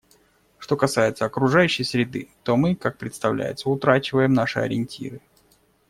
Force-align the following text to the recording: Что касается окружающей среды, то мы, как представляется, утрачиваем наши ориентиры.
Что 0.57 0.77
касается 0.77 1.25
окружающей 1.25 1.83
среды, 1.83 2.29
то 2.41 2.57
мы, 2.57 2.75
как 2.75 2.97
представляется, 2.97 3.69
утрачиваем 3.69 4.33
наши 4.33 4.57
ориентиры. 4.57 5.21